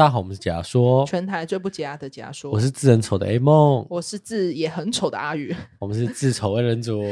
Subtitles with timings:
[0.00, 2.50] 大家好，我们是解压说，全台最不解压的解压说。
[2.50, 5.54] 我是字很丑的 A 梦，我是字也很丑的阿宇。
[5.78, 7.04] 我们是字丑二人族，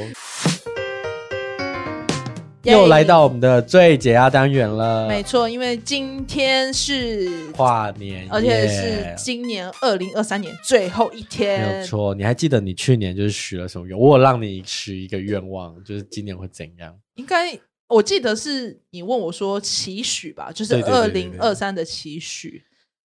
[2.62, 5.06] 又来到我们的最解压单元了。
[5.06, 11.69] 没错，因为今天是跨年，而且是今年二零二三年最后一天。
[11.69, 13.99] 没有错，你还记得你去年就是许了什么愿？
[13.99, 16.98] 我有让你许一个愿望，就是今年会怎样？
[17.16, 17.55] 应该
[17.87, 22.65] 我记得是你问我说期许吧，就是二零二三的期许。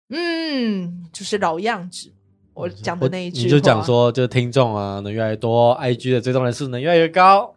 [0.09, 2.11] 嗯，就是老样子。
[2.53, 7.53] 我讲的那一句，你就讲说，就是听众啊，能越来越多，IG 的追踪人数能越来越高。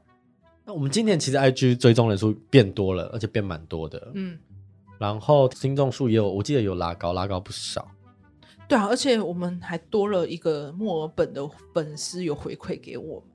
[0.66, 4.12] 那我们今年其实 IG 追踪人数变多了，而且变蛮多的。
[4.14, 4.38] 嗯，
[4.98, 7.88] 然后听众数也有，我记得有拉高，拉高不少。
[8.68, 13.28] 对啊，而且我们还多了一个墨尔本的粉丝有回馈给我们，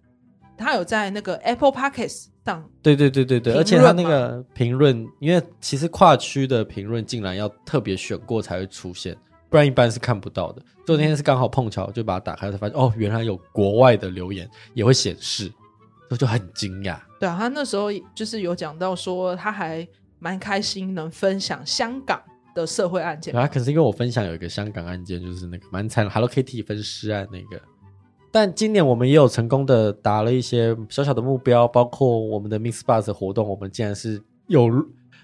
[0.56, 9.18] 他有在那个 Apple Podcast 上，对对对对对，而且他那个评论，因为其实跨区的评论竟然要特别选过才会出现，
[9.50, 10.62] 不然一般是看不到的。
[10.86, 15.52] 昨天是刚好碰巧，就把它打开才发现，哦，原来有国外的留言也会显示，
[16.10, 17.00] 我就很惊讶。
[17.20, 19.88] 对啊，他那时候就是有讲到说，他还
[20.20, 22.22] 蛮开心能分享香港
[22.54, 23.34] 的社会案件。
[23.34, 27.60] 对啊，可是因为我分享有一个香港案件，就是那个蛮惨，Hello Kitty 分尸案那个。
[28.36, 34.70] 但今年我们也有成功的达了一些小小的目标，包括我们的 Mix Bus 活动，我们竟然是有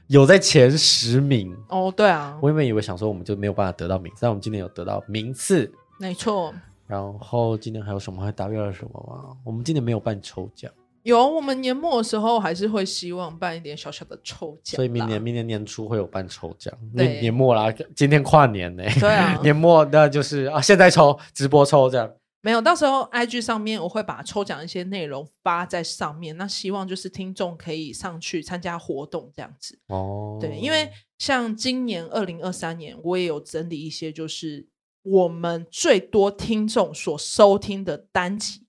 [0.07, 1.93] 有在前十名哦。
[1.93, 6.53] 对啊，我原本以为想说我们就没有办法得到名次，但我们今年有得到名次，没错。
[6.87, 8.23] 然后今年还有什么？
[8.23, 9.35] 还达标了什么吗？
[9.43, 10.71] 我们今年没有办抽奖，
[11.03, 16.73] 有我们年末的时候还是会希望办一点小小的抽奖，所以明年明年年初会有办抽奖。
[16.93, 22.09] 年年末啦，今天跨年呢、欸，对啊， 年末那就是啊，现在抽直播抽这样。
[22.43, 29.77] 没有，到时候 IG 上面我会把抽奖一些内容发在上面，那希望就是听众可以上去参加活动这样子。
[29.89, 34.67] 哦，对，因为像今年二零二三年，我也有整理一些就是
[35.03, 38.65] 我们最多听众所收听的单集，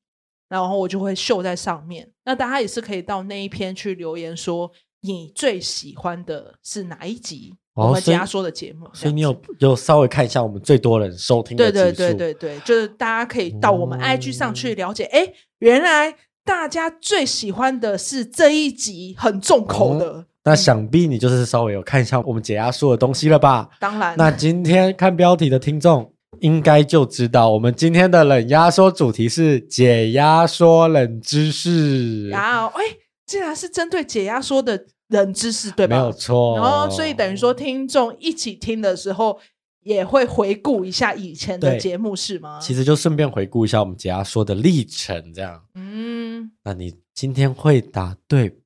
[0.50, 2.12] 然后我就会秀在上面。
[2.24, 7.56] 那大家也是可以到那一篇去留言说你最喜欢的是哪一集。
[7.74, 11.72] 我们解压说的节目，所以你有有稍微看一下我们最多人收听的。
[11.72, 20.12] 对对对对对，就是大家可以到我们 IG 上去了解，哎、嗯，原来大家最喜欢的是这一集很重口的。
[20.18, 23.70] 嗯、那想必你就是稍微有看一下我们解压说的东西了吧？
[23.80, 24.14] 当然。
[24.18, 32.28] 那今天看标题的听众应该就知道，我们今天的冷压缩主题是解压缩冷知识。
[32.28, 32.82] 然后，哎，
[33.24, 34.84] 竟然是针对解压缩的。
[35.12, 35.96] 冷知识对吧？
[35.96, 36.56] 没有错。
[36.56, 39.38] 然后，所以等于说，听众一起听的时候，
[39.82, 42.58] 也会回顾一下以前的节目，是吗？
[42.60, 45.62] 其实就顺便回顾一下我们解压说的历程，这样。
[45.74, 48.58] 嗯，那你今天会答对。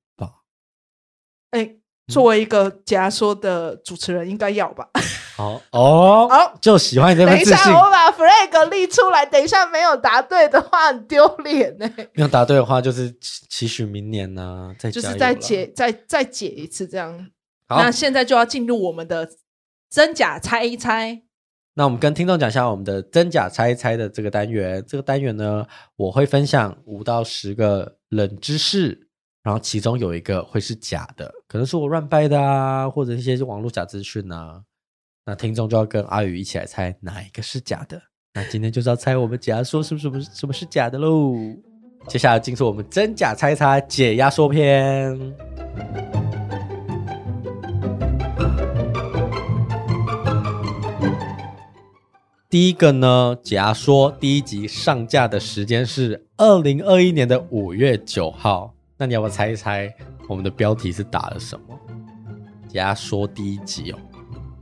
[2.12, 4.89] 作为一个解压说的主持人，应该要吧？
[5.37, 7.53] 好哦，好，就喜欢你这份自信。
[7.53, 9.27] 等一下，我把 flag 立出来。
[9.27, 11.91] 等一下没有答对的话，很丢脸呢。
[12.15, 17.28] 没有答对的话，就是期期许明年呢、啊，再就是再解再再解一次这样。
[17.69, 19.28] 好，那现在就要进入我们的
[19.91, 21.22] 真假猜一猜。
[21.75, 24.83] 那我们跟听众讲一下我们的真假猜一猜的这个单元。
[24.89, 25.66] 这个单元呢，
[25.97, 29.06] 我会分享五到十个冷知识。
[29.47, 34.61] 然后其中有一个会是假的，可能是我乱掰的啊，或者一些网络假资讯啊。
[35.25, 38.03] 那听众就要跟阿宇一起来猜哪一个是假的。
[38.34, 41.37] 那今天就是要猜我们解压说是不是不是什么是假的喽？
[42.09, 45.17] 接下来进入我们真假猜猜解压说篇。
[52.51, 58.75] 第一个呢，解压说第一集上架的时间是二零二一年的五月九号。
[58.97, 59.95] 那你要不要猜一猜
[60.29, 61.79] 我们的标题是打了什么？
[62.69, 63.99] 解压说第一集哦。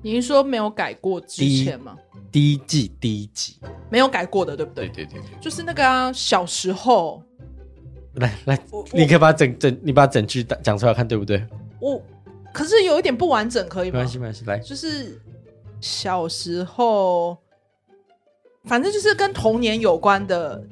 [0.02, 1.96] 你是说没有改过之前吗？
[2.30, 3.58] 第一季第一集
[3.88, 4.88] 没有改过的，对不对？
[4.88, 7.22] 对对对对，就是那个啊，小时候。
[8.14, 8.58] 来来，
[8.92, 11.44] 你可以把整整你把整句讲出来看，对不对？
[11.80, 12.00] 我
[12.52, 13.98] 可是有一点不完整，可以吗？
[13.98, 15.20] 没关系没关系，来，就是
[15.80, 17.38] 小时候，
[18.64, 20.62] 反正就是跟童年有关的。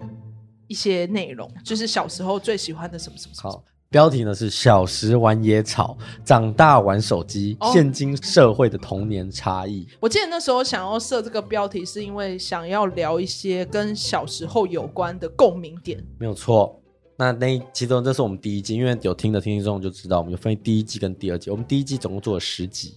[0.72, 3.52] 一些内容就是小时候最喜欢的什么什么什么。
[3.52, 9.86] 好，标题呢是小时玩野草，长大玩手机，哦，现今社会的童年差异。
[10.00, 16.02] 我记得那时候想要设这个标题，是因为想要聊一些跟小时候有关的共鸣点。
[16.18, 16.80] 没有错。
[17.18, 21.50] 那那其中这是我们第一季，因为有听的听众就知道，我们就分第一季跟第二季。
[21.50, 22.94] 我们第一季总共做了十集。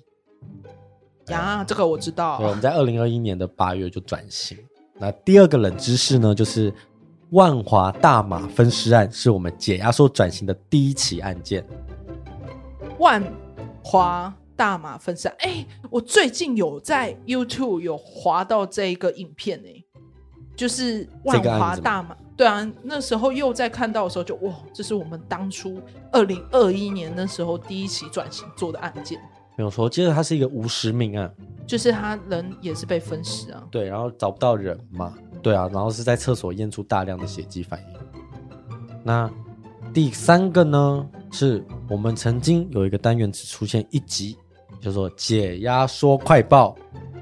[1.27, 2.38] 呀，这个我知道。
[2.38, 4.57] 对，我们在二零二一年的八月就转型。
[4.98, 6.74] 那第二个冷知识呢，就是。
[7.31, 11.66] 万华大马分尸案是我们解压缩转型的第一起案件。
[13.00, 13.22] 万
[13.83, 15.27] 华大马分尸。
[15.39, 19.86] 哎，我最近有在 YouTube 有滑到这一个影片呢，
[20.56, 22.16] 就是万华大马。
[22.38, 25.81] 对啊，那时候又在看到的时候就，就哇，这是我们当初
[26.12, 29.19] 二零二一年那时候第一起转型做的案件。
[29.57, 31.34] 没有错，接着它是一个无实命案，
[31.66, 33.66] 就是他人也是被分尸啊。
[33.72, 35.18] 对，然后找不到人嘛。
[35.42, 37.96] 对啊，然后是在厕所验出大量的血迹反应。
[39.04, 39.31] 那
[39.94, 44.36] 第三个呢，是我们曾经有一个单元只出现一集，
[44.81, 46.75] 叫做“解压缩快报”。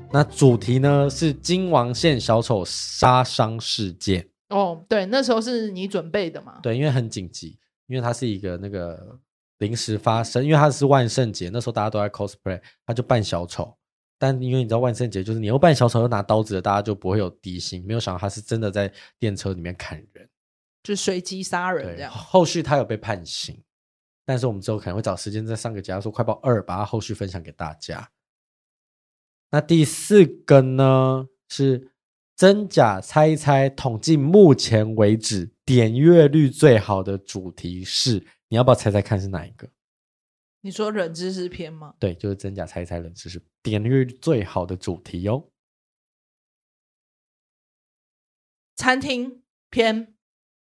[0.10, 4.26] 那主题呢是金王线小丑杀伤事件。
[4.50, 6.60] 哦，对，那时候是你准备的嘛？
[6.64, 7.58] 对，因为很紧急，
[7.88, 9.18] 因为它是一个那个
[9.60, 13.78] 临时发生，因为它是万圣节，那时候大家都在 cosplay，他就扮小丑。
[14.18, 17.84] 但因为你知道万圣节就是你又扮小丑又拿刀子的，大家就不会有敌心。
[17.86, 20.30] 没有想到他是真的在电车里面砍人，
[20.82, 22.12] 就随机杀人这样。
[22.12, 23.62] 后续他有被判刑，
[24.26, 28.10] 但是我们之后可能会找时间再上个解压说快报二，把它后续分享给大家。
[29.52, 31.90] 那第四个呢是。
[32.36, 39.68] 真假猜一猜统计，目前为止点阅率最好的主题是，你要不要猜猜看是哪一个？
[40.62, 41.96] 你说冷知识篇吗？
[41.98, 45.50] 对，就是真假猜猜冷知识点阅率最好的主题哟。
[48.76, 49.42] 餐厅
[49.72, 50.14] 篇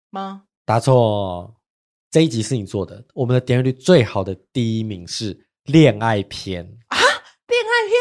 [0.09, 0.45] 吗？
[0.65, 1.61] 答错，
[2.11, 3.05] 这一集是你做的。
[3.13, 6.79] 我们的点阅率最好的第一名是恋爱篇。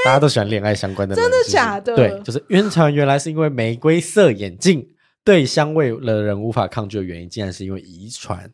[0.06, 1.94] 大家都喜欢恋爱相关的，真的假的？
[1.98, 4.96] 对，就是晕船原来是因为玫瑰色眼镜
[5.26, 8.50] 对香味的人无法抗拒的原因，竟然是因为遗传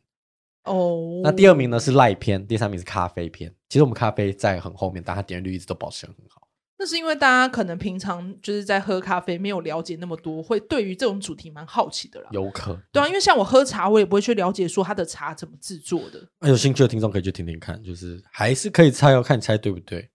[0.67, 1.21] 哦。
[1.23, 3.53] 那第二名呢是赖片，第三名是咖啡篇。
[3.69, 6.41] 其实我们咖啡在很后面，但它点击率一直都保持很好。
[6.79, 12.29] 那是因为大家可能平常就是在喝咖啡，没有了解那么多，会对于这种主题蛮好奇的啦。
[12.31, 16.23] 有可能对啊，因为像我喝茶，我也不会去了解说它的茶怎么制作的。
[16.47, 20.11] 有兴趣的听众可以去听听看，就是还是可以猜，哦看你猜对不对。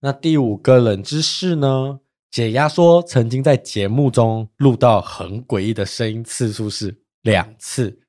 [0.00, 2.00] 那第五个冷知识呢？
[2.30, 8.00] 解压说曾经在节目中录到很诡异的声音次数是两次。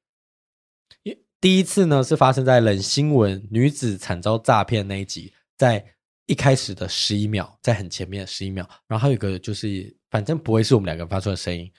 [1.41, 5.83] 第一次呢是发生在冷新闻女子惨遭诈骗那一集，在
[6.25, 11.71] 一开始的十一秒，在很前面的十一秒，然后还有一个就是反正不会是我们两个人发出的声音，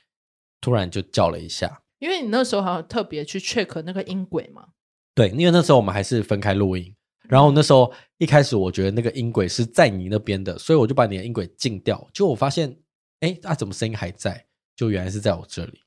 [0.61, 1.83] 突然就叫了一下。
[1.99, 4.69] 因为你那时候好像特别去 check 那个音轨嘛？
[5.15, 6.95] 对，因为那时候我们还是分开录音。
[7.29, 11.99] 然后那时候一开始我觉得那个音轨是在你那边的，所以我就把你的音轨禁掉。
[12.15, 12.77] 结果我发现，
[13.21, 14.47] 哎，啊怎么声音还在？
[14.75, 15.83] 就原来是在我这里。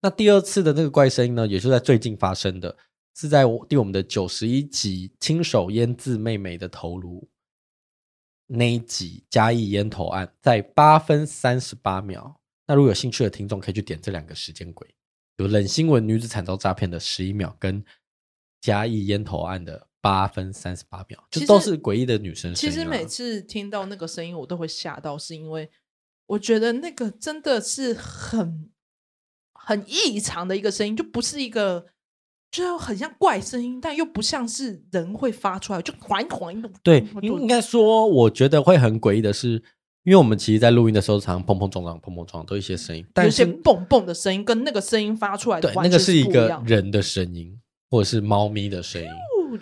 [0.00, 2.78] 那第二次的那个怪声音呢，也是在最近发生的，
[3.14, 7.28] 是在我第我们的九十一集亲手腌制妹妹的头颅
[8.46, 12.40] 那一集嘉义烟头案，在八分三十八秒。
[12.66, 14.94] 那如果有兴趣的听众可以去点这两个时间轨，
[15.36, 17.84] 有冷新闻女子惨遭诈骗的十一秒，跟
[18.60, 19.88] 嘉义烟头案的。
[20.02, 22.54] 八分三十八秒，就都是诡异的女生声音。
[22.56, 25.70] 其实每次听到那个声音，我都会吓到，是因为
[26.24, 28.70] 我觉得那个真的是很
[29.52, 31.88] 很异常的一个声音，就不是一个，
[32.50, 36.68] 就很像怪声音，但又不像是人会发出来，就缓缓的。
[36.82, 39.52] 对，应该说，我觉得会很诡异的是，
[40.04, 47.56] 因为我们其实，在录音的时候，常常碰碰撞撞、碰碰撞撞，都一些声音，但是有些蹦蹦的声音，跟那个声音发出来的，对，那个是一个人的声音，
[47.88, 49.08] 或者是猫咪的声音。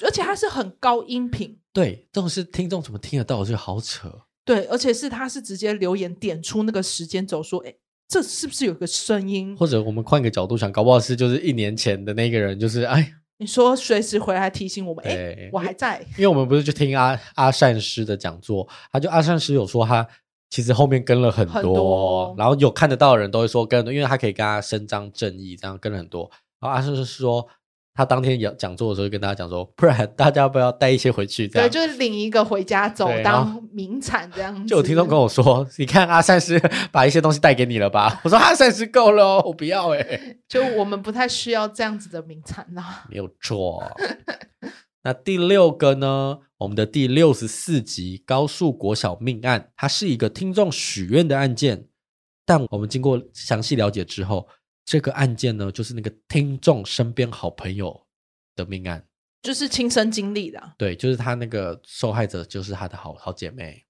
[0.02, 3.38] 而且它是很高音频，对，这种是听众怎么听得到？
[3.38, 4.10] 我觉得好扯。
[4.44, 7.74] 对，而且是他是直接留言点出那个时间轴，说，哎，
[8.08, 9.54] 这是不是有个声音？
[9.56, 16.00] 或者我们换个角度想，搞不好是就是一年前的那个人，就是哎，你说随时回来提醒我们，哎，我还在。
[16.16, 20.08] 因为我们不是去听阿阿善师的讲座，他就阿善师有说他
[20.48, 26.30] 其实后面跟了很多，很多然后有看得到的人都会说跟，因为他可以跟他伸张正义，这样跟了很多。
[26.60, 27.46] 然后阿善师说。
[27.98, 31.48] 他当天讲讲座的时候，跟大家讲说，不然大家不要带一些回去？
[31.48, 34.68] 这样对，就是领一个回家走当名产这样子。
[34.68, 36.62] 就有听众跟我说，你看阿善师
[36.92, 38.20] 把一些东西带给你了吧？
[38.22, 40.38] 我说阿善师够了，我不要哎、欸。
[40.46, 43.04] 就我们不太需要这样子的名产啦。
[43.10, 43.82] 没有错。
[45.02, 46.38] 那第六个呢？
[46.58, 51.86] 我们的第六十四集高速国小命案，它是一个听众许愿的案件，
[52.46, 54.46] 但我们经过详细了解之后。
[54.88, 58.06] 这个案件呢，就是那个听众身边好朋友
[58.56, 59.06] 的命案，
[59.42, 60.74] 就是亲身经历的。
[60.78, 63.84] 对，就是他那个受害者，就是他的好好姐妹。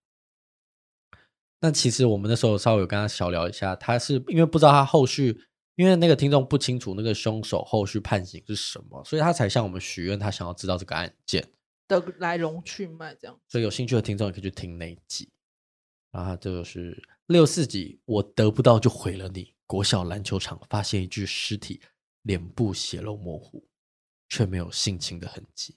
[1.60, 5.40] 那其实我们那时候稍微有跟他小聊一下，他是因为不知道他后续，
[5.76, 11.46] 因为那个听众不清楚那个凶手后续判刑是什么，所以他才向我们许愿，他想要知道这个案件
[11.86, 13.40] 的来龙去脉，这样。
[13.46, 15.30] 所以有兴趣的听众也可以去听那一集。
[16.10, 19.54] 然后这就是六四集，我得不到就毁了你。
[19.68, 21.80] 国小篮球场发现一具尸体，
[22.22, 23.62] 脸部血肉模糊，
[24.28, 25.76] 却没有性侵的痕迹。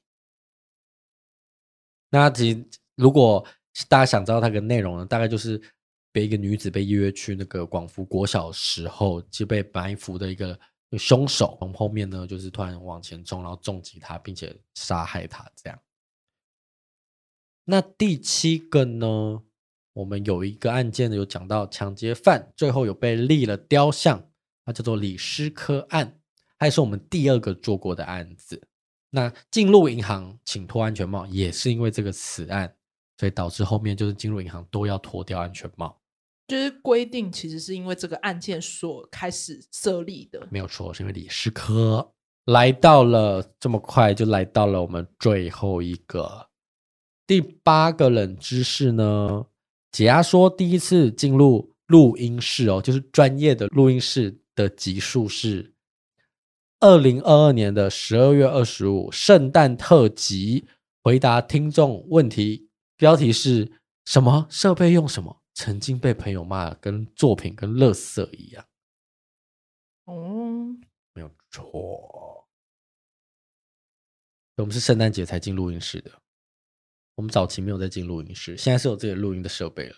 [2.09, 3.45] 那其如果
[3.87, 5.61] 大家想知道它的内容呢，大概就是
[6.11, 10.57] 被一个女子被约去那个广福国小时候就被埋伏的一个
[10.97, 15.79] 凶手，从后面呢就是突然往前冲，然后重击他，并且杀害他这样。
[17.65, 19.43] 那第七个呢，
[19.93, 24.29] 我们有一个案件呢，有讲到抢劫犯最后有被立了雕像，
[24.65, 26.19] 它叫做李师科案，
[26.57, 28.61] 它也是我们第二个做过的案子。
[29.09, 32.73] 那进入银行请脱安全帽，也是因为这个此案，
[33.17, 35.99] 所以导致后面就是进入银行都要脱掉安全帽。
[36.47, 42.13] 就是规定，其实是因为这个案件所开始设立的，没有错，是因为李师科
[42.45, 46.47] 来到了这么快，就来到了我们最后一个
[47.27, 49.47] 第八个冷知识呢。
[49.91, 55.73] 解压说第一次进入录音室哦，就是专业的录音室的集数是。
[56.79, 60.65] 二零二二年的十二月二十五，圣诞特辑，
[61.03, 63.71] 回答听众问题，标题是
[64.05, 64.47] 什么？
[64.49, 65.43] 设备用什么？
[65.53, 68.65] 曾经被朋友骂，跟作品跟垃圾一样。
[70.05, 70.75] 哦，
[71.13, 72.47] 没有错，
[74.55, 76.11] 我们是圣诞节才进录音室的。
[77.21, 79.95] 我们早期没有在进录音室，现在是有自己的录音的设备了。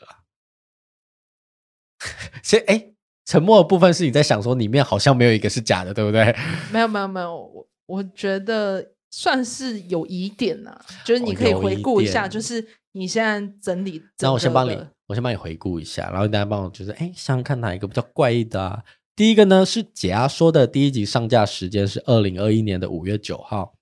[2.44, 2.89] 所以，哎。
[3.25, 6.25] 沉默的部分是你在想说里面好像没有一个是假的，对不对？
[6.74, 14.03] 没有没有没有，我我觉得算是有疑点呐、啊，就是你可以回顾一下，就是你现在整理。
[14.20, 14.77] 那我先帮你，
[15.08, 18.84] 我先帮你回顾一下，然后大家帮我就是，哎，想想看哪一个比较怪异的啊？
[19.15, 23.74] 第一个呢是解压说的第一集上架时间是二零二一年的五月九号。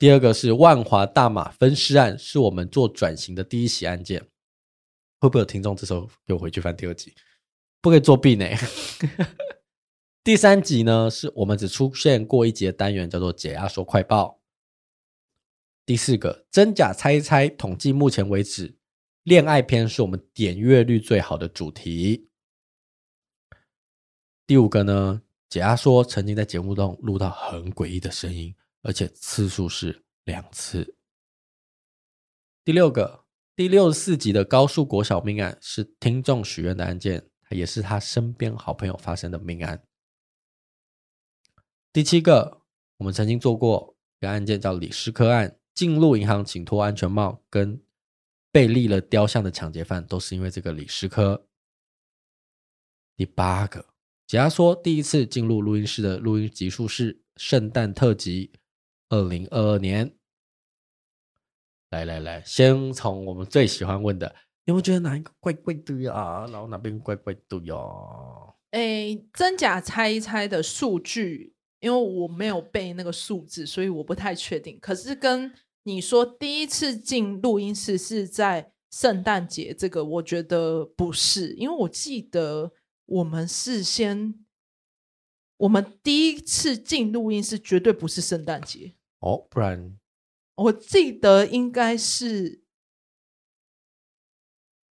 [0.00, 4.18] 第二个是万华大马分尸案，是我们做转型的第一起案件。
[5.20, 7.14] 会不会有听众这时候给我回去翻第二集？
[7.82, 8.46] 不可以作弊呢。
[10.24, 14.40] 第三集呢，是我们只出现过一集的单元，叫做“解压说快报”。
[15.84, 18.78] 第四个真假猜一猜，统计目前为止，
[19.24, 22.30] 恋爱篇是我们点阅率最好的主题。
[24.46, 30.96] 第五个呢，解压说曾经在节目中录到很诡异的声音，而且次数是两次。
[32.64, 33.24] 第六个，
[33.56, 37.26] 第六十四集的高速国小命案是听众许愿的案件。
[37.50, 39.82] 也是他身边好朋友发生的命案。
[41.92, 42.62] 第七个，
[42.98, 47.82] 我们曾经做过一个案件，叫李师科案，进入银行请脱安全帽跟
[48.52, 51.44] 被立了雕像的抢劫犯，都是因为这个李师科。
[53.16, 53.84] 第八个，
[54.28, 58.52] 解压说第一次进入录音室的录音集数是圣诞特辑，
[59.10, 60.12] 二零二二年。
[61.90, 64.34] 来来来，先从我们最喜欢问的。
[64.66, 66.46] 有没有觉得哪一个怪怪的呀？
[66.50, 67.74] 然后哪边怪怪的呀？
[68.70, 74.78] 诶，真假猜一猜的数据，因为我没有背那个数字，所以我不太确定。
[74.80, 75.52] 可是跟
[75.82, 82.70] 你说第一次进录音室是在圣诞节，这个我觉得不是，因为我记得
[83.06, 84.46] 我们是先，
[85.56, 89.96] 我们第一次进录音室绝对不是圣诞节哦，不然
[90.56, 92.60] 我记得应该是。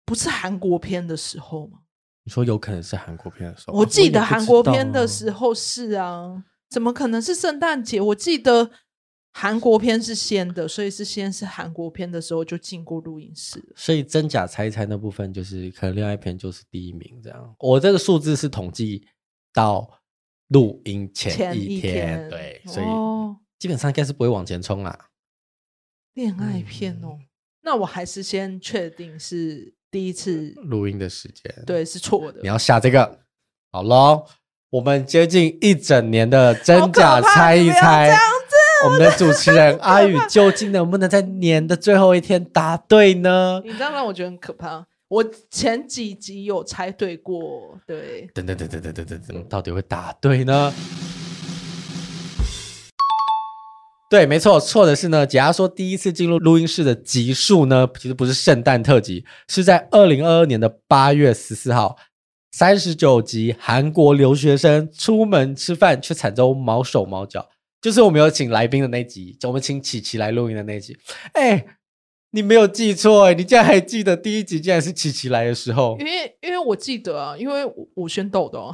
[0.07, 1.79] 不是韩国片的时候吗？
[2.25, 3.79] 你说有可能是韩国片的时候？
[3.79, 7.99] 我记得韩国片的时候是啊，怎么可能是圣诞节？
[7.99, 8.71] 我记得
[9.33, 13.65] 韩国片是先的，所以是先是韩国片的时候就进过录音室。
[13.75, 17.57] 所以真假猜一猜那部分就是可能恋爱片就是第一名这样。
[17.61, 19.09] 我这个数字是统计
[19.55, 20.03] 到
[20.49, 22.87] 录音前一天，一天对，所以
[23.59, 25.09] 基本上应该是不会往前冲啦。
[26.15, 27.27] 恋爱片哦，嗯、
[27.63, 29.75] 那我还是先确定是。
[29.95, 32.41] 第一次录音的时间，对，是错的。
[32.43, 33.21] 你要下这个，
[33.71, 34.27] 好喽。
[34.71, 38.13] 我们接近一整年的真假猜一猜，
[38.85, 43.63] 我们的主持人阿宇究竟能不能在年的最后一天答对呢？
[43.65, 44.85] 你这样让我觉得很可怕。
[45.07, 48.29] 我前几集有猜对过，对。
[48.35, 50.75] 等等等等等等等等，到底会答对呢？
[54.15, 55.27] 对，没错，错的是呢。
[55.27, 61.97] 解压说第一次进入录音室的集数呢，其实不是圣诞特辑，是在二零二二年的八月十四号，
[62.53, 67.49] 三十九集韩国留学生出门吃饭却惨遭毛手毛脚，
[67.83, 70.97] 就是我们有请来宾的那集，我们请琪琪来录音的那集。
[71.33, 71.67] 哎，
[72.31, 75.97] 你没有记错，哎，你竟然还记得第一集竟然是琪琪来的时候？
[75.99, 78.73] 因为因为我记得啊，因为我我先抖的哦。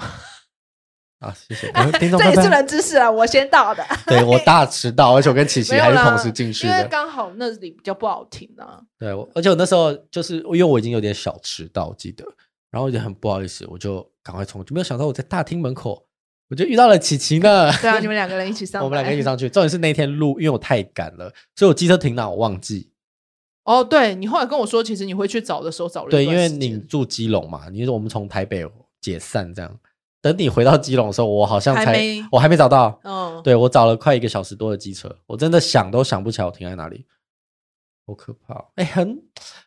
[1.21, 1.71] 啊，谢谢。
[1.99, 3.85] 听众 这也是冷知识啊，我先到的。
[4.07, 8.81] 对，我大迟到， 而且我跟琪琪还是同时进去的，因为刚好那里比较不好停啊。
[8.99, 12.25] 对，而且我那时候就是因为我已经有点小迟到，我记得，
[12.71, 16.07] 然后我就很不好意思，我就赶快冲，就没有想到我在大厅门口，
[16.49, 17.71] 我就遇到了琪琪呢。
[17.83, 19.47] 对啊，你们两个人一起上，我们两个一起上去。
[19.51, 22.91] 重点是那天路，因为我太赶了，所以我机车停哪我忘记。
[23.65, 28.67] 哦，对，你后来跟我说，其实你会去找的时候找了对，因为你住基隆嘛，你说我们从台北
[29.03, 29.79] 解散这样，
[30.23, 33.01] 等你回到基隆的时候，我好像才还我还没找到。
[33.05, 37.07] 哦，对，我找了快一个小时多的机车，我真的想都想不起来我停在哪里，
[38.07, 38.67] 好可怕！
[38.77, 39.23] 哎，很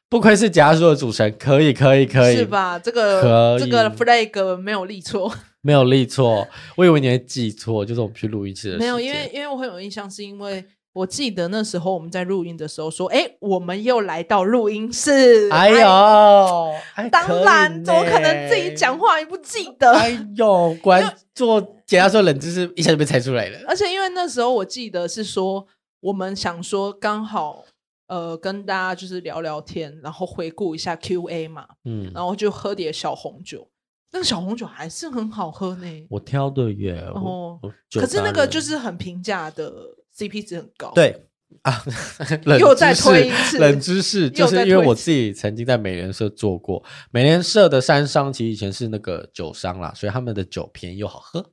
[0.10, 2.78] 不愧是假说的主持人，可以可以可以，是吧？
[2.78, 5.34] 这个这个 flag 没有立错。
[5.66, 6.46] 没有立错，
[6.76, 8.78] 我以为你会记错，就是我们去录一次的。
[8.78, 10.64] 没有，因为因为我很有印象，是因为
[10.94, 15.50] 我记得那时候我们在录音的时候说，哎，我们又来到录音室。
[15.50, 19.92] 哎呦，哎当然，怎么可能自己讲话也不记得？
[19.92, 23.58] 哎呦，果然做解压缩冷知识一下就被猜出来了。
[23.68, 25.66] 而且因为那时候我记得是说，
[26.00, 27.66] 我们想说刚好
[28.08, 33.68] 呃跟大家就是聊聊天，然后回顾一下 Q&A 嘛，嗯，然后就喝点小红酒。
[34.12, 37.04] 那个小红酒还是很好喝呢，我挑的耶。
[37.16, 37.60] 哦，
[38.00, 39.74] 可是那个就是很平价的
[40.18, 40.92] ，CP 值很高。
[40.94, 41.26] 对
[41.62, 41.84] 啊
[42.60, 51.52] 又再推一次冷知识，就是因为我自己曾经在美联社做过，美联社的三商其实以前是那个酒商啦，所以他们的酒便宜又好喝。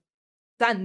[0.57, 0.77] 但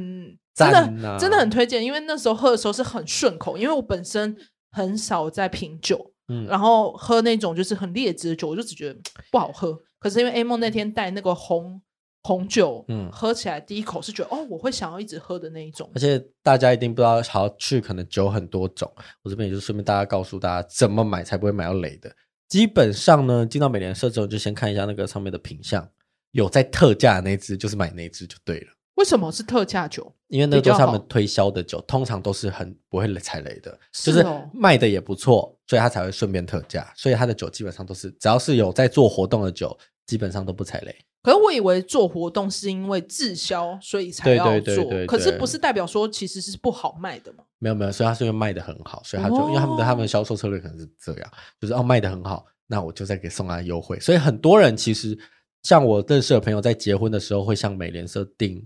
[0.53, 4.35] 真的真的很推荐，因为那时候喝的时候是很顺口，因为我本身
[4.71, 8.99] 很少在品酒，嗯，然后喝那种就是很劣质的酒，我就只觉得
[9.31, 9.77] 不好喝。
[9.99, 11.81] 可是因为 A 梦那天带那个红
[12.25, 15.87] 红酒，嗯，喝起来第一口是觉得哦，我会想要一直喝的那一种。
[15.93, 18.91] 而且大家一定不知道，好去可能酒很多种。
[19.21, 22.11] 我这边也就顺便大家告诉大家怎么买才不会买到雷的。
[22.49, 25.87] 基本上呢，进到美联社之后就先看一下那个上面的品相，
[26.31, 28.67] 有在特价的那支就是买那支就对了。
[28.95, 30.11] 为什么是特价酒？
[30.29, 36.91] 因为那都是他们推销的酒，通常都是很不会踩雷的，是哦、就是卖的也不错，所以他才会顺便特价。
[36.95, 39.77] 所以他的酒基本上都是只要是有在做活动的酒。
[40.07, 44.75] 基本上都不踩雷，可是我以为做活动是因为滞销，所以才要做。
[45.07, 47.43] 可是不是代表说其实是不好卖的吗？
[47.57, 53.99] 没有没有，所以他是因为卖的很好，所以他就、哦、因为他们的他们的销售策略可能是这样，就是哦卖的很好，那我就再给送他优惠。
[53.99, 55.17] 所以很多人其实
[55.63, 58.63] 像我认识的朋友，在结婚的时候会向美联社订，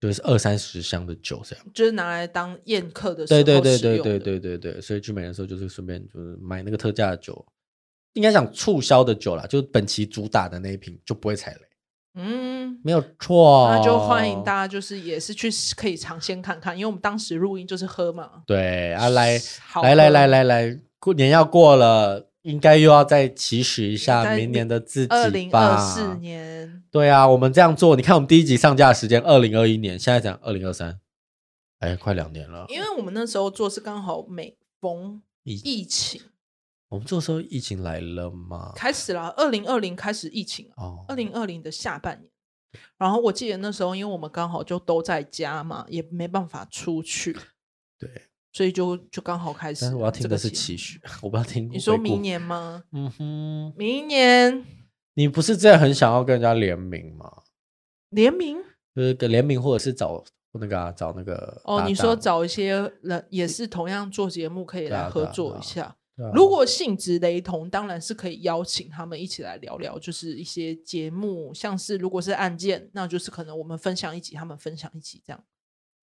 [0.00, 3.40] 就是二三十箱的酒这样，就是拿来当宴客的时候。
[3.40, 7.46] 对对对对对对对对，所以去美联社就是顺便就是买那个特价的酒。
[8.14, 11.60] 应该讲促销的酒啦，就是本期主打的那一瓶就不会踩雷。
[12.14, 13.70] 嗯，没有错。
[13.70, 18.42] 那就欢迎大家，就是也是去可以尝鲜看看，因为我们当时录音就是喝嘛。
[18.46, 19.40] 对啊，来
[19.82, 25.16] 来来来来来，过年要过了，应该又要再期许一下明年的自己吧。
[25.16, 26.82] 二零二四年。
[26.90, 31.00] 对啊，我们这样做，你看我们第一集上架的时间二零二一年，现在讲二零二三，
[31.78, 32.66] 哎，快两年了。
[32.68, 36.20] 因为我们那时候做是刚好每逢疫情。
[36.92, 38.70] 我们这时候疫情来了吗？
[38.76, 42.30] 开始了，二零二零开始疫情哦，二零二零的下半年。
[42.98, 47.34] 然后我记得那时候，因为我们刚好就都在家嘛，也没办法出去，
[47.98, 49.80] 对，所以就就刚好开始。
[49.80, 51.66] 但是我要听的是期许， 我不要听。
[51.72, 52.84] 你说明年吗？
[52.92, 54.62] 嗯哼，明年。
[55.14, 57.42] 你不是真的很想要跟人家联名吗？
[58.10, 58.58] 联名
[58.94, 60.22] 就是跟联名，或者是找
[60.60, 65.96] 那个、啊、找那个哦，你说找一些人也是同样做节目，可以来合作一下。
[66.34, 75.44] 如果性质雷同，当然是可以邀请他们一起来聊聊，就是一些节目，像是如果是案件，那就是可能我们分享一集，他们分享一集，这样、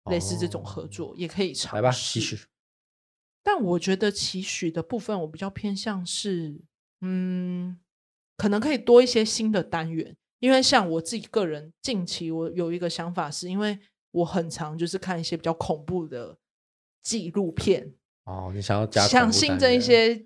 [0.04, 1.76] 哦、类似这种合作也可以尝试。
[1.76, 2.38] 来吧，期许。
[3.44, 6.60] 但我觉得期许的部分，我比较偏向是，
[7.02, 7.80] 嗯，
[8.36, 13.80] 可能可以多一些新的单元，因为像我自己个人近期我有一个想法，是因为
[14.12, 16.40] 我很常就是看一些比较恐怖的
[17.04, 17.94] 纪录片。
[18.30, 20.26] 哦，你想要加想新增一些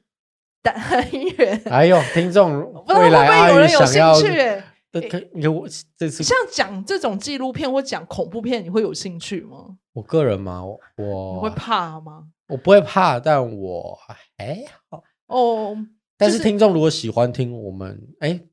[0.62, 0.76] 单
[1.38, 1.62] 元？
[1.68, 4.28] 哎呦听众， 不知道会不会有人有兴趣？
[4.38, 5.66] 欸、你我
[5.98, 9.78] 这次像讲这种纪录片或讲恐怖片，你会有兴趣吗？
[9.94, 12.28] 我个人嘛，我你会怕吗？
[12.50, 15.78] 我不会怕，但我还好哦。
[16.18, 18.48] 但是听众如果喜欢听我们，哎、欸，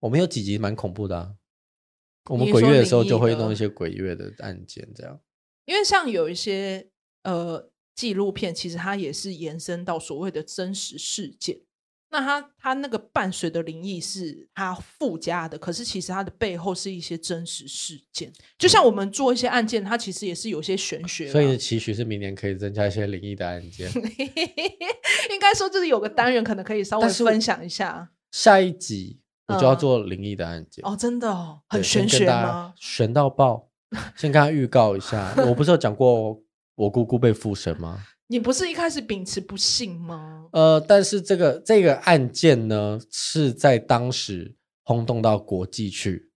[0.00, 1.34] 我们有几集蛮恐怖的啊。
[2.30, 5.20] 我们鬼月的时候就会弄一些鬼月的案件，这样。
[5.66, 6.88] 因为像有一些
[7.24, 7.70] 呃。
[7.94, 11.60] 纪录片其实它也是延伸到所谓的真实事件，
[12.10, 21.28] 那它它那个伴随的灵异是它附加的，可是其实它的背后是一些真实事件，就像我们做一些案件，它其实也是有些玄学。
[21.30, 23.90] 所以期许是明年可以增加一些灵异的案件，
[25.30, 28.10] 应该说就是有个单元可能可以稍微分享一下。
[28.30, 32.74] 下一集我就要做灵异的案件、嗯、哦，真的哦，很玄学吗？
[32.76, 33.68] 玄到爆！
[34.16, 36.40] 先跟他预告一下，我不是有讲过。
[36.74, 38.04] 我姑姑被附身吗？
[38.26, 40.46] 你不是一开始秉持不信吗？
[40.52, 46.30] 呃，但是这个这个案件呢，是在当时轰动到国际去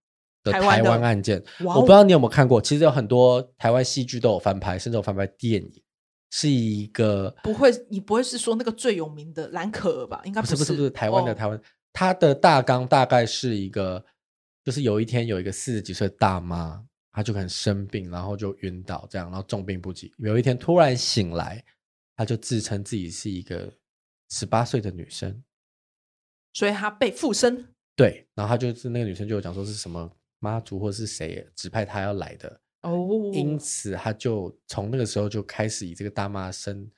[0.44, 1.42] 的台湾案件。
[1.64, 5.82] 我不知道你有没有看过，其实有很多台湾戏剧都有翻拍，甚至有翻拍电影。
[6.30, 10.20] 是一个不会，你不会是说那个最有名的蓝可儿吧？
[10.26, 11.58] 应该不是，不是，不是台湾的、哦、台湾。
[11.90, 14.04] 它的大纲大概是一个，
[14.62, 20.12] 就是有一天有一个四十几岁的大妈，她就可能生病，然后就晕倒，这样，然后重病不起。
[20.18, 21.64] 有一天突然醒来，
[22.16, 23.72] 他就自称自己是一个
[24.30, 25.42] 十八岁的女生，
[26.52, 27.74] 所以她被附身。
[27.96, 36.90] 对，然后她就是那个女生就有讲说是什么妈祖或是谁指派她要来的哦，因此她就从那个时候就开始以这个大妈身。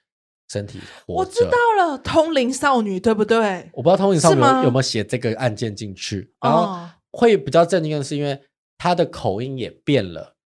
[0.53, 3.71] 身体活，我知道了，通灵少女对不对？
[3.73, 6.77] 我不知道通灵少女有没有写这个案件进去，然后
[7.13, 8.37] 会比较震惊的是，因为
[8.81, 10.37] 她的口音也变了，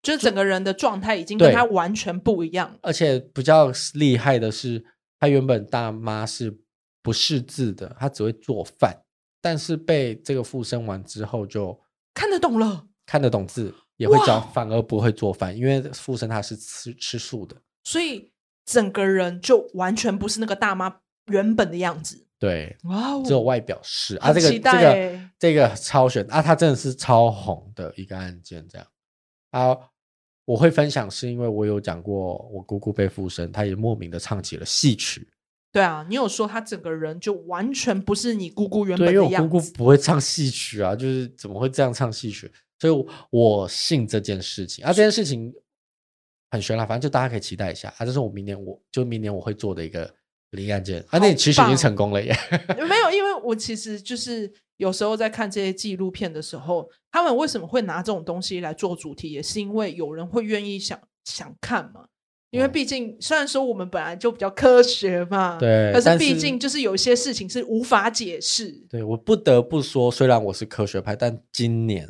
[0.00, 2.78] 就整个人的状态已经跟他完全不一样。
[2.80, 4.82] 而且比较厉害的是，
[5.20, 6.58] 他原本大妈是
[7.02, 9.04] 不识字的，她只会做饭，
[9.42, 11.78] 但是被这个附身完之后就
[12.14, 18.32] 看得懂了，看得懂字，也会教，反而不会做饭，因为附身他是吃吃素的，所以。
[18.66, 24.16] 整个人就完全不是那个大妈原本的样子，对，哇，只有外表是。
[24.16, 26.26] 啊，这个这个这个超选。
[26.30, 28.86] 啊，他真的是超红的一个案件，这样。
[29.50, 29.76] 啊，
[30.44, 35.26] 我会分享是因为我有讲过我姑姑被附身，她也莫名的唱起了戏曲，
[35.72, 42.52] 对啊，你有说她整个人就完全不是你姑姑原本的样子，对，因为我姑姑不会唱戏曲啊，就是怎么会这样唱戏曲？
[42.78, 44.84] 所以我，我信这件事情。
[44.84, 45.52] 啊，这件事情。
[46.50, 47.92] 很悬啦，反正就大家可以期待一下。
[47.98, 48.06] 啊！
[48.06, 50.08] 这是我明年我就明年我会做的一个
[50.54, 52.34] 灵异案件啊，那你其实已经成功了耶。
[52.88, 62.06] 没有，因为我其实就是有时候在看这些纪录片的时候，他们为什么会拿这种东西来做主题，也是因为有人会愿意想想看嘛。
[62.50, 68.70] 因为毕竟虽然说我们本来就比较科学嘛，对，可是毕竟就是有一些事情是无法解释。
[68.88, 72.08] 对，我不得不说，虽然我是科学派，但今年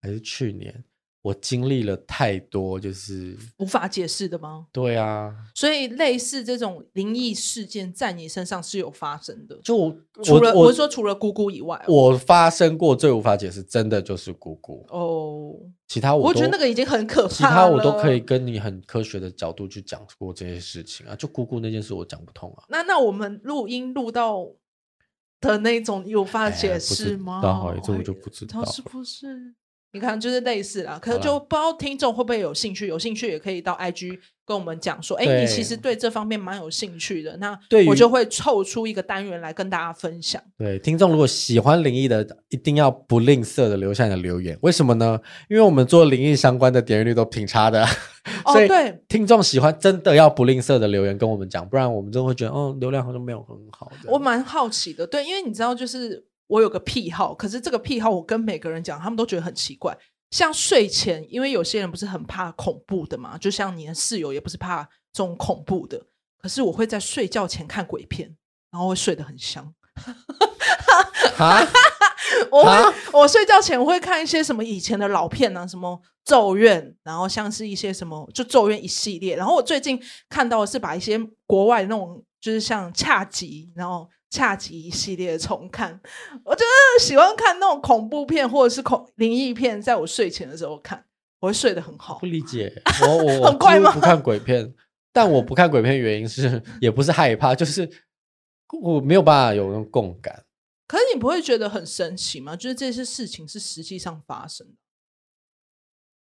[0.00, 0.84] 还是去年。
[1.24, 4.66] 我经历了太多，就是无法解释的吗？
[4.70, 9.58] 对啊，所以类似这种灵异事件在你身上是有发生的。
[9.64, 15.54] 就我除了我，我是说除了姑姑以外，我发生过最无法解释，真的就是姑姑哦。
[15.88, 17.30] 其他我我觉得那个已经很可怕了。
[17.30, 21.16] 其他我都可以跟你很科学的角度去讲过这些事情啊。
[21.16, 22.64] 就姑姑那件事，我讲不通啊。
[22.68, 24.46] 那那我们录音录到
[25.40, 27.40] 的那种有法解释吗？
[27.42, 29.54] 那好，这我就不知道，是不是？
[29.94, 40.42] 你看，就是类似啦，可是就不知道听众会不会有兴趣，有兴趣也可以到 IG 跟我们讲说，哎，你其实对这方面蛮有兴趣的，那我就会凑出一个单元来跟大家分享。
[40.58, 44.58] 对，听众如果喜欢灵异的，一定要不吝啬的留下你的留言。
[44.62, 45.20] 为什么呢？
[45.48, 47.86] 因为我们做灵异相关的点阅率都挺差的，
[48.46, 53.92] 所以对听众喜欢真的要不吝啬的留言跟我们讲，不然我们真的会觉得，哦，流量好像没有很好。
[54.08, 56.26] 我蛮好奇的，对，因为你知道就是。
[56.46, 59.96] 我有个癖好，可是这个癖好我跟每个人讲，他们都觉得很奇怪。
[60.30, 66.06] 像睡前，因为有些人不是很怕恐怖的嘛，就像你的室友也不是怕这种恐怖的。
[66.42, 68.36] 可是我会在睡觉前看鬼片，
[68.70, 69.72] 然后会睡得很香。
[71.36, 71.66] 哈
[72.50, 79.36] 我会我睡觉前我会看一些什么以前的老片啊，什么咒怨，然后像是一些什么就咒怨一系列。
[79.36, 84.08] 然后我最近看到的是把一些国外的那种，就是像恰吉，然后。
[84.34, 86.00] 恰吉一系列重看，
[86.42, 91.06] 我觉得喜欢看那种恐怖片或者是恐灵异片，在我睡前的时候看，
[91.38, 92.18] 我会睡得很好。
[92.18, 93.92] 不理解， 我我很快吗？
[93.94, 94.74] 不看鬼片，
[95.12, 97.88] 但我不看鬼片原因是也不是害怕，就是
[98.82, 100.44] 我没有办法有那种共感。
[100.88, 102.56] 可是你不会觉得很神奇吗？
[102.56, 104.72] 就是这些事情是实际上发生的。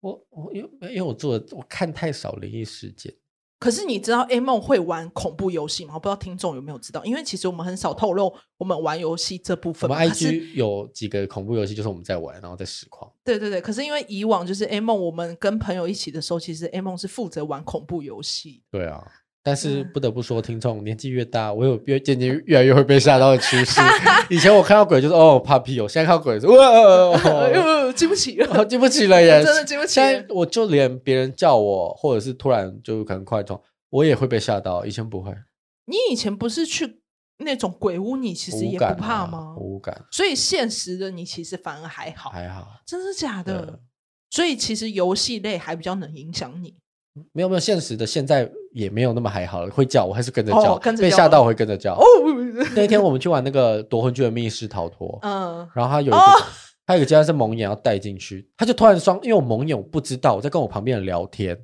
[0.01, 3.15] 我我因为因为我做我看太少灵异事件。
[3.63, 5.95] 可是你知道 A 梦会玩恐怖游戏吗？
[5.95, 9.89] 我不知道听众有没有知道，因为其实我们很少透露我们玩游戏这部分。
[9.89, 13.09] 我们 IG 有几个恐怖游戏，就是我们在玩，然后在实况。
[13.23, 18.65] 对对对，可是因为以往就是 A 梦，我们跟朋友一起的时候，其实 A 梦是负责玩恐怖游戏。
[18.69, 19.01] 对啊，
[19.43, 23.81] 但是不得不说，听众年纪越大，我有越渐渐越来越会被吓到的趋势。
[24.31, 29.95] 以前我看到鬼就是哦怕屁哦，现在看到鬼是哇，哦呃，记不起了，记不起了耶， 真的记不起。
[29.95, 34.87] 现在我就连别人叫我，或者是突然就可能快冲，我也会被吓到。
[34.87, 35.35] 以前不会。
[35.87, 37.01] 你以前不是去
[37.39, 39.57] 那种鬼屋，你其实也不怕吗？
[39.59, 40.05] 无感。
[40.13, 42.69] 所以现实的你其实反而还好，还好。
[42.87, 43.81] 真的假的？
[44.31, 46.77] 所以其实游戏类还比较能影响你。
[47.33, 49.71] 没有没有，现实的现在也没有那么还好了。
[49.71, 51.95] 会叫我还是跟着叫，被吓到我会跟着叫。
[51.95, 52.05] 哦，
[52.75, 56.19] 那天我们去玩那个夺魂锯的密室逃脱，嗯，然后他有一个。
[56.85, 61.57] 他有个阶段是蒙眼要带进去，他就突然双，因为我蒙眼我不知道，我在跟我旁边人聊天，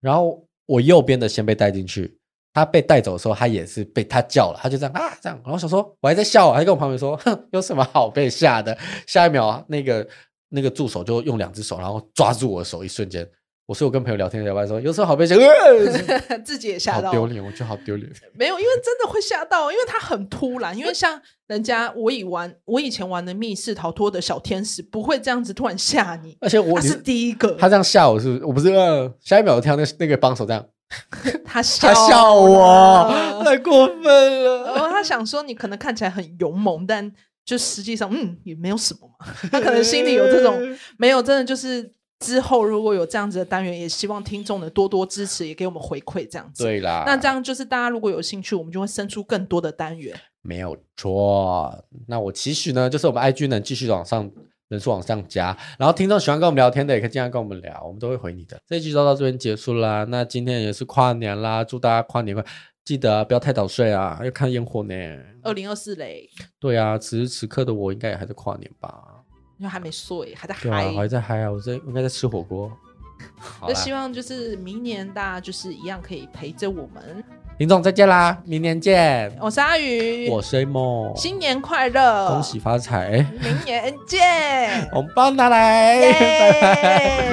[0.00, 2.16] 然后我右边的先被带进去，
[2.52, 8.78] 他被带走的时候，他也是被他叫了，他就这样啊这样，然后想说我还在笑，还跟我旁边说，哼，有什么好被吓的？
[9.08, 10.06] 下一秒啊，那个
[10.50, 13.28] 那个助手就用两只手，然后抓住我的手，一瞬间
[13.66, 18.12] 我说我跟朋友聊天聊完说，有时候好悲伤，呃、 自己也吓到，好丢脸，我觉得好丢脸。
[18.36, 20.76] 没有，因为真的会吓到，因为他很突然。
[20.76, 30.66] 因为像人家我以玩，我以前玩的密室逃脱的小天使不会这样子突然吓你，而且我他是第一个，他这样吓我是不是，我不是呃，下一秒我听到那个那个帮手这样，
[31.42, 34.74] 他笑他笑我，太过分了。
[34.74, 37.10] 然后他想说你可能看起来很勇猛，但
[37.46, 39.26] 就实际上嗯也没有什么嘛。
[39.50, 40.60] 他可能心里有这种
[40.98, 41.94] 没有，真的就是。
[42.24, 46.64] 之后如果有这样子的单元，也希望听众的多多支持，也给我们回馈这样子。
[46.64, 50.18] 对啦，那这样就是大家如果有兴趣，我们就会生出更多的单元。
[50.42, 51.84] 没有错。
[52.06, 54.30] 那我期许呢，就是我们 IG 能继续往上，
[54.68, 55.56] 人数往上加。
[55.78, 58.58] 然后听众喜欢跟我们聊天的，也可以经常跟我们聊，我们都会回你的。
[58.66, 60.04] 这一集就到这边结束啦。
[60.08, 62.48] 那今天也是跨年啦，祝大家跨年快乐！
[62.84, 64.94] 记得、啊、不要太早睡啊，要看烟火呢。
[65.42, 66.28] 二零二四嘞。
[66.60, 69.23] 对啊，此时此刻的我应该也还在跨年吧。
[69.64, 71.50] 因为还没睡，还在嗨，还在嗨啊！
[71.50, 72.70] 我在应该在吃火锅。
[73.66, 77.24] 那希望就是明年大家就是一样可以陪着我们。
[77.56, 79.34] 林总再见啦，明年见。
[79.40, 87.30] 我是阿宇，我是 A 梦，新年快乐，恭喜发财，明年见，红包拿来，拜拜。